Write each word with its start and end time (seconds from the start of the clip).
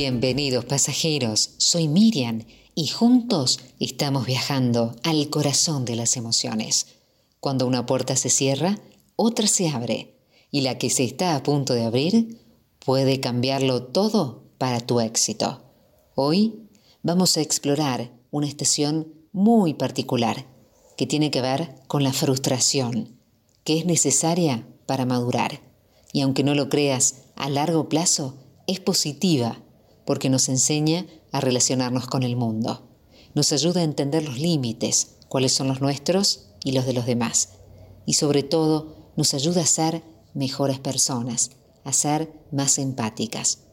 Bienvenidos 0.00 0.64
pasajeros, 0.64 1.54
soy 1.56 1.88
Miriam 1.88 2.44
y 2.76 2.86
juntos 2.86 3.58
estamos 3.80 4.26
viajando 4.26 4.94
al 5.02 5.28
corazón 5.28 5.84
de 5.84 5.96
las 5.96 6.16
emociones. 6.16 6.86
Cuando 7.40 7.66
una 7.66 7.84
puerta 7.84 8.14
se 8.14 8.30
cierra, 8.30 8.78
otra 9.16 9.48
se 9.48 9.68
abre 9.68 10.14
y 10.52 10.60
la 10.60 10.78
que 10.78 10.88
se 10.88 11.02
está 11.02 11.34
a 11.34 11.42
punto 11.42 11.74
de 11.74 11.84
abrir 11.84 12.38
puede 12.78 13.18
cambiarlo 13.18 13.82
todo 13.82 14.44
para 14.56 14.78
tu 14.78 15.00
éxito. 15.00 15.64
Hoy 16.14 16.68
vamos 17.02 17.36
a 17.36 17.40
explorar 17.40 18.12
una 18.30 18.46
estación 18.46 19.12
muy 19.32 19.74
particular 19.74 20.46
que 20.96 21.08
tiene 21.08 21.32
que 21.32 21.40
ver 21.40 21.74
con 21.88 22.04
la 22.04 22.12
frustración, 22.12 23.18
que 23.64 23.80
es 23.80 23.84
necesaria 23.84 24.64
para 24.86 25.06
madurar. 25.06 25.60
Y 26.12 26.20
aunque 26.20 26.44
no 26.44 26.54
lo 26.54 26.68
creas, 26.68 27.24
a 27.34 27.50
largo 27.50 27.88
plazo 27.88 28.36
es 28.68 28.78
positiva 28.78 29.60
porque 30.08 30.30
nos 30.30 30.48
enseña 30.48 31.04
a 31.32 31.40
relacionarnos 31.42 32.06
con 32.06 32.22
el 32.22 32.34
mundo. 32.34 32.80
Nos 33.34 33.52
ayuda 33.52 33.82
a 33.82 33.84
entender 33.84 34.24
los 34.24 34.38
límites, 34.38 35.16
cuáles 35.28 35.52
son 35.52 35.68
los 35.68 35.82
nuestros 35.82 36.46
y 36.64 36.72
los 36.72 36.86
de 36.86 36.94
los 36.94 37.04
demás. 37.04 37.50
Y 38.06 38.14
sobre 38.14 38.42
todo, 38.42 39.12
nos 39.18 39.34
ayuda 39.34 39.60
a 39.60 39.66
ser 39.66 40.02
mejores 40.32 40.78
personas, 40.78 41.50
a 41.84 41.92
ser 41.92 42.32
más 42.50 42.78
empáticas. 42.78 43.64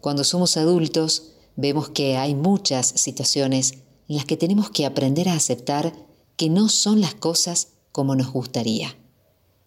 Cuando 0.00 0.22
somos 0.22 0.56
adultos, 0.56 1.32
vemos 1.56 1.88
que 1.88 2.16
hay 2.16 2.36
muchas 2.36 2.86
situaciones 2.86 3.72
en 4.08 4.14
las 4.14 4.26
que 4.26 4.36
tenemos 4.36 4.70
que 4.70 4.86
aprender 4.86 5.28
a 5.28 5.34
aceptar 5.34 5.92
que 6.36 6.50
no 6.50 6.68
son 6.68 7.00
las 7.00 7.16
cosas 7.16 7.72
como 7.90 8.14
nos 8.14 8.30
gustaría. 8.30 8.96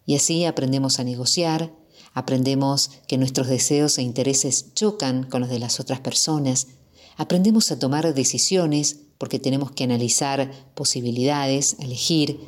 Y 0.06 0.16
así 0.16 0.46
aprendemos 0.46 0.98
a 0.98 1.04
negociar, 1.04 1.74
aprendemos 2.14 2.90
que 3.06 3.18
nuestros 3.18 3.48
deseos 3.48 3.98
e 3.98 4.02
intereses 4.02 4.72
chocan 4.74 5.24
con 5.24 5.42
los 5.42 5.50
de 5.50 5.58
las 5.58 5.80
otras 5.80 6.00
personas, 6.00 6.68
aprendemos 7.16 7.70
a 7.70 7.78
tomar 7.78 8.14
decisiones 8.14 9.00
porque 9.18 9.38
tenemos 9.38 9.72
que 9.72 9.84
analizar 9.84 10.50
posibilidades, 10.74 11.76
elegir, 11.80 12.40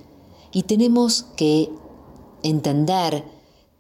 y 0.53 0.63
tenemos 0.63 1.27
que 1.37 1.69
entender 2.43 3.25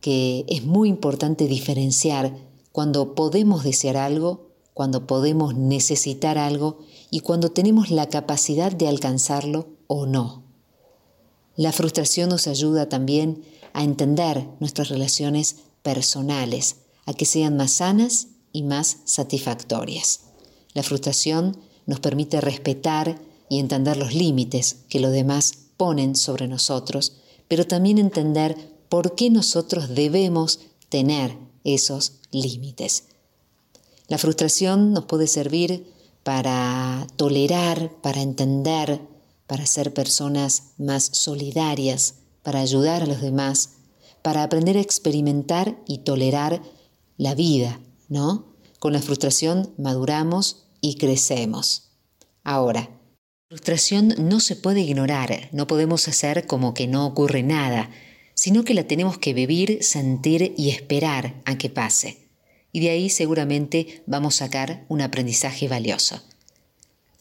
que 0.00 0.44
es 0.48 0.64
muy 0.64 0.88
importante 0.88 1.46
diferenciar 1.46 2.36
cuando 2.72 3.14
podemos 3.14 3.64
desear 3.64 3.96
algo, 3.96 4.50
cuando 4.74 5.06
podemos 5.06 5.56
necesitar 5.56 6.36
algo 6.36 6.78
y 7.10 7.20
cuando 7.20 7.50
tenemos 7.50 7.90
la 7.90 8.08
capacidad 8.08 8.72
de 8.72 8.88
alcanzarlo 8.88 9.68
o 9.86 10.06
no. 10.06 10.42
La 11.56 11.72
frustración 11.72 12.28
nos 12.28 12.46
ayuda 12.46 12.88
también 12.88 13.42
a 13.72 13.82
entender 13.82 14.46
nuestras 14.60 14.90
relaciones 14.90 15.56
personales, 15.86 16.78
a 17.04 17.14
que 17.14 17.26
sean 17.26 17.56
más 17.56 17.70
sanas 17.70 18.26
y 18.52 18.64
más 18.64 18.96
satisfactorias. 19.04 20.22
La 20.74 20.82
frustración 20.82 21.56
nos 21.86 22.00
permite 22.00 22.40
respetar 22.40 23.20
y 23.48 23.60
entender 23.60 23.96
los 23.96 24.12
límites 24.12 24.78
que 24.88 24.98
los 24.98 25.12
demás 25.12 25.52
ponen 25.76 26.16
sobre 26.16 26.48
nosotros, 26.48 27.18
pero 27.46 27.68
también 27.68 27.98
entender 27.98 28.56
por 28.88 29.14
qué 29.14 29.30
nosotros 29.30 29.94
debemos 29.94 30.58
tener 30.88 31.38
esos 31.62 32.14
límites. 32.32 33.04
La 34.08 34.18
frustración 34.18 34.92
nos 34.92 35.04
puede 35.04 35.28
servir 35.28 35.86
para 36.24 37.06
tolerar, 37.14 37.92
para 38.02 38.22
entender, 38.22 39.00
para 39.46 39.66
ser 39.66 39.94
personas 39.94 40.72
más 40.78 41.04
solidarias, 41.12 42.14
para 42.42 42.58
ayudar 42.58 43.04
a 43.04 43.06
los 43.06 43.20
demás, 43.20 43.75
para 44.26 44.42
aprender 44.42 44.76
a 44.76 44.80
experimentar 44.80 45.78
y 45.86 45.98
tolerar 45.98 46.60
la 47.16 47.36
vida, 47.36 47.78
¿no? 48.08 48.56
Con 48.80 48.92
la 48.92 49.00
frustración 49.00 49.72
maduramos 49.78 50.64
y 50.80 50.96
crecemos. 50.96 51.92
Ahora, 52.42 52.90
frustración 53.48 54.16
no 54.18 54.40
se 54.40 54.56
puede 54.56 54.80
ignorar, 54.80 55.48
no 55.52 55.68
podemos 55.68 56.08
hacer 56.08 56.48
como 56.48 56.74
que 56.74 56.88
no 56.88 57.06
ocurre 57.06 57.44
nada, 57.44 57.88
sino 58.34 58.64
que 58.64 58.74
la 58.74 58.88
tenemos 58.88 59.16
que 59.16 59.32
vivir, 59.32 59.84
sentir 59.84 60.54
y 60.56 60.70
esperar 60.70 61.40
a 61.44 61.56
que 61.56 61.70
pase. 61.70 62.28
Y 62.72 62.80
de 62.80 62.90
ahí 62.90 63.10
seguramente 63.10 64.02
vamos 64.06 64.34
a 64.34 64.46
sacar 64.46 64.86
un 64.88 65.02
aprendizaje 65.02 65.68
valioso. 65.68 66.20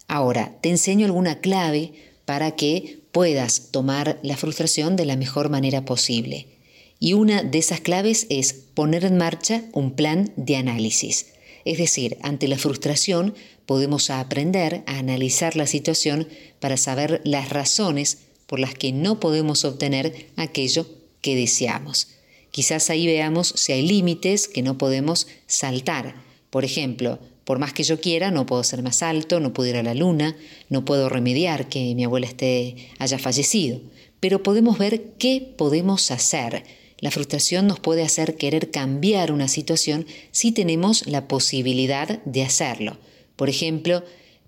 Ahora, 0.07 0.57
te 0.59 0.71
enseño 0.71 1.05
alguna 1.05 1.39
clave 1.39 1.93
para 2.25 2.55
que 2.55 3.03
puedas 3.11 3.69
tomar 3.69 4.17
la 4.23 4.37
frustración 4.37 4.95
de 4.95 5.05
la 5.05 5.15
mejor 5.15 5.49
manera 5.49 5.85
posible. 5.85 6.54
Y 6.99 7.13
una 7.13 7.43
de 7.43 7.57
esas 7.57 7.81
claves 7.81 8.25
es 8.29 8.53
poner 8.53 9.05
en 9.05 9.17
marcha 9.17 9.63
un 9.73 9.91
plan 9.91 10.31
de 10.35 10.55
análisis. 10.55 11.27
Es 11.65 11.77
decir, 11.77 12.17
ante 12.21 12.47
la 12.47 12.57
frustración 12.57 13.33
podemos 13.65 14.09
aprender 14.09 14.83
a 14.85 14.99
analizar 14.99 15.55
la 15.55 15.67
situación 15.67 16.27
para 16.59 16.77
saber 16.77 17.21
las 17.23 17.49
razones 17.49 18.19
por 18.45 18.59
las 18.59 18.75
que 18.75 18.91
no 18.91 19.19
podemos 19.19 19.65
obtener 19.65 20.27
aquello 20.35 20.87
que 21.21 21.35
deseamos. 21.35 22.09
Quizás 22.51 22.89
ahí 22.89 23.05
veamos 23.07 23.49
si 23.55 23.73
hay 23.73 23.85
límites 23.85 24.47
que 24.47 24.61
no 24.61 24.77
podemos 24.77 25.27
saltar. 25.47 26.15
Por 26.51 26.63
ejemplo, 26.63 27.19
por 27.43 27.59
más 27.59 27.73
que 27.73 27.83
yo 27.83 27.99
quiera, 27.99 28.31
no 28.31 28.45
puedo 28.45 28.63
ser 28.63 28.81
más 28.81 29.03
alto, 29.03 29.39
no 29.39 29.51
puedo 29.51 29.69
ir 29.69 29.75
a 29.75 29.83
la 29.83 29.93
luna, 29.93 30.37
no 30.69 30.85
puedo 30.85 31.09
remediar 31.09 31.67
que 31.67 31.93
mi 31.95 32.03
abuela 32.03 32.27
esté, 32.27 32.75
haya 32.99 33.19
fallecido. 33.19 33.81
Pero 34.19 34.41
podemos 34.43 34.77
ver 34.77 35.13
qué 35.17 35.53
podemos 35.57 36.11
hacer 36.11 36.63
la 37.05 37.11
frustración 37.11 37.67
nos 37.67 37.79
puede 37.79 38.01
hacer 38.01 38.35
querer 38.35 38.71
cambiar 38.71 39.31
una 39.31 39.47
situación 39.47 40.07
si 40.31 40.51
tenemos 40.51 41.05
la 41.05 41.27
posibilidad 41.27 42.23
de 42.23 42.41
hacerlo. 42.41 42.97
Por 43.35 43.47
ejemplo, 43.47 44.03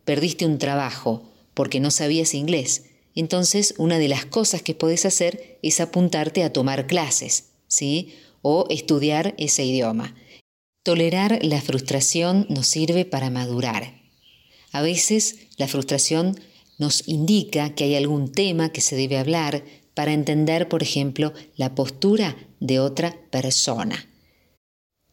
perdiste 0.06 0.44
un 0.48 0.58
trabajo 0.58 1.22
porque 1.54 1.80
no 1.80 1.92
sabías 1.92 2.34
inglés. 2.34 2.86
Entonces, 3.14 3.76
una 3.78 4.00
de 4.00 4.08
las 4.08 4.26
cosas 4.26 4.64
que 4.64 4.74
puedes 4.74 5.06
hacer 5.06 5.60
es 5.62 5.80
apuntarte 5.80 6.44
a 6.44 6.52
tomar 6.52 6.88
clases, 6.88 7.50
¿sí? 7.68 8.16
O 8.42 8.66
estudiar 8.72 9.36
ese 9.38 9.64
idioma. 9.64 10.16
Tolerar 10.82 11.38
la 11.44 11.62
frustración 11.62 12.48
nos 12.50 12.66
sirve 12.66 13.06
para 13.06 13.30
madurar. 13.30 14.02
A 14.72 14.82
veces 14.82 15.36
la 15.58 15.68
frustración 15.68 16.40
nos 16.80 17.08
indica 17.08 17.76
que 17.76 17.84
hay 17.84 17.96
algún 17.96 18.32
tema 18.32 18.72
que 18.72 18.82
se 18.82 18.96
debe 18.96 19.20
hablar, 19.20 19.64
para 19.98 20.14
entender, 20.14 20.70
por 20.70 20.84
ejemplo, 20.84 21.34
la 21.56 21.74
postura 21.74 22.38
de 22.60 22.80
otra 22.80 23.16
persona. 23.30 24.08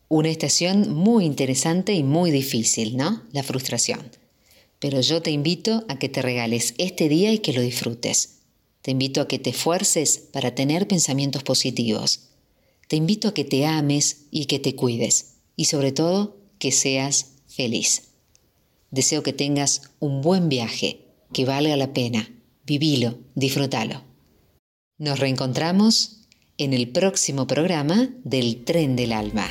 Una 0.08 0.28
estación 0.28 0.94
muy 0.94 1.24
interesante 1.24 1.92
y 1.94 2.02
muy 2.02 2.30
difícil, 2.30 2.96
¿no? 2.96 3.22
La 3.32 3.42
frustración. 3.42 4.10
Pero 4.78 5.00
yo 5.00 5.22
te 5.22 5.30
invito 5.30 5.84
a 5.88 5.98
que 5.98 6.08
te 6.08 6.22
regales 6.22 6.74
este 6.78 7.08
día 7.08 7.32
y 7.32 7.38
que 7.38 7.52
lo 7.52 7.62
disfrutes. 7.62 8.40
Te 8.82 8.90
invito 8.90 9.22
a 9.22 9.28
que 9.28 9.38
te 9.38 9.50
esfuerces 9.50 10.18
para 10.18 10.54
tener 10.54 10.86
pensamientos 10.86 11.42
positivos. 11.42 12.28
Te 12.86 12.96
invito 12.96 13.28
a 13.28 13.34
que 13.34 13.44
te 13.44 13.64
ames 13.64 14.26
y 14.30 14.44
que 14.44 14.58
te 14.58 14.76
cuides. 14.76 15.36
Y 15.56 15.64
sobre 15.64 15.92
todo, 15.92 16.36
que 16.58 16.70
seas 16.70 17.32
feliz. 17.46 18.10
Deseo 18.90 19.22
que 19.22 19.32
tengas 19.32 19.90
un 20.00 20.20
buen 20.20 20.48
viaje, 20.48 21.06
que 21.32 21.44
valga 21.44 21.76
la 21.76 21.92
pena. 21.92 22.30
Vivilo, 22.66 23.18
disfrútalo. 23.34 24.02
Nos 24.98 25.18
reencontramos 25.18 26.23
en 26.58 26.72
el 26.72 26.88
próximo 26.90 27.46
programa 27.46 28.08
del 28.22 28.64
Tren 28.64 28.96
del 28.96 29.12
Alma. 29.12 29.46